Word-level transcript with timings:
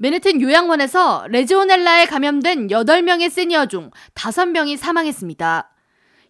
맨해튼 0.00 0.40
요양원에서 0.40 1.26
레지오넬라에 1.28 2.06
감염된 2.06 2.68
8명의 2.68 3.32
시니어 3.32 3.66
중 3.66 3.90
5명이 4.14 4.76
사망했습니다. 4.76 5.74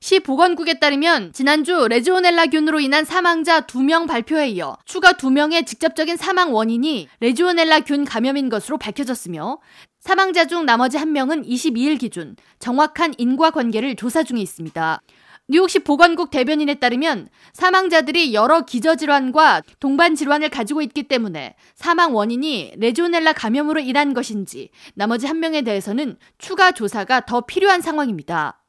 시 0.00 0.20
보건국에 0.20 0.78
따르면 0.78 1.34
지난주 1.34 1.86
레지오넬라균으로 1.86 2.80
인한 2.80 3.04
사망자 3.04 3.66
2명 3.66 4.06
발표에 4.06 4.48
이어 4.48 4.78
추가 4.86 5.12
2명의 5.12 5.66
직접적인 5.66 6.16
사망 6.16 6.54
원인이 6.54 7.08
레지오넬라균 7.20 8.06
감염인 8.06 8.48
것으로 8.48 8.78
밝혀졌으며 8.78 9.58
사망자 10.00 10.46
중 10.46 10.64
나머지 10.64 10.96
1명은 10.96 11.46
22일 11.46 11.98
기준 11.98 12.36
정확한 12.60 13.16
인과 13.18 13.50
관계를 13.50 13.96
조사 13.96 14.22
중에 14.22 14.40
있습니다. 14.40 15.02
뉴욕시 15.50 15.78
보건국 15.78 16.28
대변인에 16.28 16.74
따르면 16.74 17.30
사망자들이 17.54 18.34
여러 18.34 18.66
기저질환과 18.66 19.62
동반 19.80 20.14
질환을 20.14 20.50
가지고 20.50 20.82
있기 20.82 21.04
때문에 21.04 21.56
사망 21.74 22.14
원인이 22.14 22.74
레지오넬라 22.76 23.32
감염으로 23.32 23.80
인한 23.80 24.12
것인지 24.12 24.68
나머지 24.92 25.26
한 25.26 25.40
명에 25.40 25.62
대해서는 25.62 26.18
추가 26.36 26.70
조사가 26.70 27.22
더 27.24 27.40
필요한 27.40 27.80
상황입니다. 27.80 28.60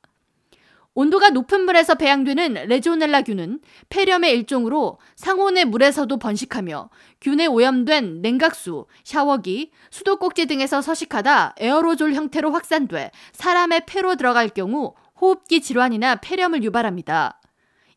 온도가 0.93 1.29
높은 1.31 1.65
물에서 1.65 1.95
배양되는 1.95 2.67
레지오넬라균은 2.67 3.59
폐렴의 3.89 4.33
일종으로 4.33 4.99
상온의 5.17 5.65
물에서도 5.65 6.17
번식하며 6.17 6.89
균에 7.21 7.45
오염된 7.45 8.21
냉각수, 8.21 8.85
샤워기, 9.03 9.71
수도꼭지 9.91 10.45
등에서 10.45 10.81
서식하다 10.81 11.55
에어로졸 11.57 12.13
형태로 12.13 12.51
확산돼 12.51 13.11
사람의 13.33 13.83
폐로 13.85 14.15
들어갈 14.15 14.47
경우 14.47 14.93
호흡기 15.19 15.61
질환이나 15.61 16.15
폐렴을 16.15 16.63
유발합니다. 16.63 17.39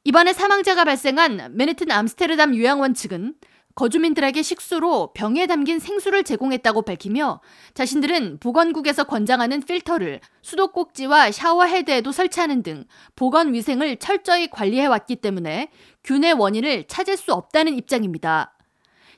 이번에 0.04 0.32
사망자가 0.32 0.84
발생한 0.84 1.52
맨해튼 1.52 1.90
암스테르담 1.90 2.56
요양원 2.56 2.94
측은 2.94 3.34
거주민들에게 3.74 4.42
식수로 4.42 5.12
병에 5.14 5.46
담긴 5.46 5.78
생수를 5.78 6.24
제공했다고 6.24 6.82
밝히며 6.82 7.40
자신들은 7.74 8.38
보건국에서 8.38 9.04
권장하는 9.04 9.62
필터를 9.62 10.20
수도꼭지와 10.42 11.30
샤워 11.30 11.64
헤드에도 11.64 12.12
설치하는 12.12 12.62
등 12.62 12.84
보건 13.16 13.54
위생을 13.54 13.96
철저히 13.96 14.48
관리해 14.50 14.86
왔기 14.86 15.16
때문에 15.16 15.70
균의 16.04 16.34
원인을 16.34 16.84
찾을 16.86 17.16
수 17.16 17.32
없다는 17.32 17.74
입장입니다. 17.78 18.51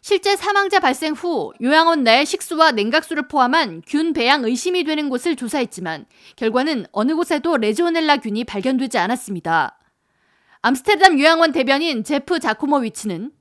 실제 0.06 0.36
사망자 0.36 0.80
발생 0.80 1.14
후 1.14 1.54
요양원 1.62 2.04
내 2.04 2.26
식수와 2.26 2.72
냉각수를 2.72 3.26
포함한 3.26 3.80
균 3.86 4.12
배양 4.12 4.44
의심이 4.44 4.84
되는 4.84 5.08
곳을 5.08 5.34
조사했지만 5.34 6.04
결과는 6.36 6.84
어느 6.92 7.14
곳에도 7.14 7.56
레지오넬라 7.56 8.18
균이 8.18 8.44
발견되지 8.44 8.98
않았습니다. 8.98 9.78
암스테르담 10.60 11.18
요양원 11.18 11.52
대변인 11.52 12.04
제프 12.04 12.38
자코모위츠는 12.38 13.32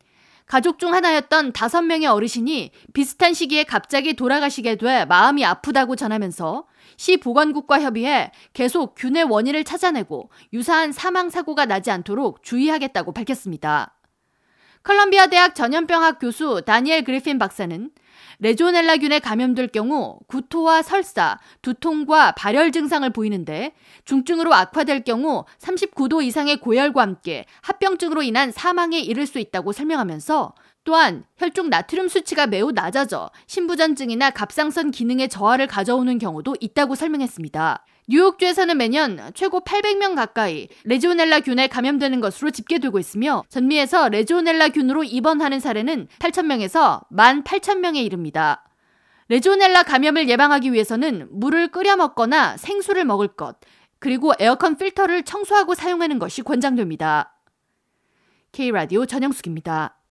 가족 0.45 0.80
중 0.80 0.94
하나였던 0.94 1.52
다섯 1.52 1.81
명의 1.81 2.08
어르신이 2.08 2.72
비슷한 2.94 3.33
시기에 3.33 3.66
갑자기 3.66 4.14
돌아가시게 4.14 4.77
돼 4.77 5.03
마음이 5.03 5.44
아프다고 5.44 5.98
전하면서 5.98 6.66
시 6.95 7.17
보건국과 7.17 7.81
협의해 7.81 8.31
계속 8.53 8.95
균의 8.95 9.25
원인을 9.25 9.66
찾아내고 9.66 10.30
유사한 10.53 10.94
사망 10.94 11.30
사고가 11.30 11.66
나지 11.66 11.92
않도록 11.92 12.42
주의하겠다고 12.42 13.11
밝혔습니다. 13.11 13.98
컬럼비아 14.84 15.28
대학 15.28 15.56
전염병학 15.56 16.20
교수 16.20 16.62
다니엘 16.66 17.06
그리핀 17.06 17.39
박사는 17.39 17.89
레지오넬라균에 18.39 19.20
감염될 19.19 19.67
경우 19.69 20.19
구토와 20.28 20.81
설사, 20.81 21.39
두통과 21.61 22.31
발열 22.33 22.72
증상을 22.72 23.09
보이는데 23.11 23.73
중증으로 24.05 24.53
악화될 24.53 25.03
경우 25.03 25.45
39도 25.59 26.23
이상의 26.23 26.58
고열과 26.58 27.02
함께 27.02 27.45
합병증으로 27.61 28.23
인한 28.23 28.52
사망에 28.52 29.00
이를 29.00 29.25
수 29.25 29.39
있다고 29.39 29.72
설명하면서 29.72 30.53
또한 30.83 31.23
혈중 31.38 31.70
나트륨 31.70 32.09
수치가 32.09 32.45
매우 32.45 32.72
낮아져 32.72 33.30
신부전증이나 33.47 34.31
갑상선 34.31 34.92
기능의 34.92 35.30
저하를 35.30 35.67
가져오는 35.67 36.17
경우도 36.17 36.58
있다고 36.59 36.95
설명했습니다. 36.95 37.86
뉴욕주에서는 38.09 38.77
매년 38.77 39.17
최고 39.33 39.61
800명 39.61 40.16
가까이 40.16 40.67
레지오넬라균에 40.83 41.67
감염되는 41.67 42.20
것으로 42.20 42.52
집계되고 42.52 42.99
있으며 42.99 43.43
전미에서 43.48 44.09
레지오넬라균으로 44.09 45.05
입원하는 45.05 45.61
사례는 45.61 46.09
8,000명에서 46.20 47.05
18,000명에 47.14 48.02
이릅니다. 48.03 48.64
레지오넬라 49.30 49.83
감염을 49.83 50.30
예방하기 50.30 50.73
위해서는 50.73 51.27
물을 51.31 51.69
끓여 51.69 51.95
먹거나 51.95 52.58
생수를 52.58 53.05
먹을 53.05 53.30
것, 53.30 53.58
그리고 53.99 54.33
에어컨 54.39 54.75
필터를 54.77 55.23
청소하고 55.23 55.75
사용하는 55.75 56.19
것이 56.19 56.41
권장됩니다. 56.41 57.39
K라디오 58.52 59.05
전영숙입니다. 59.05 59.97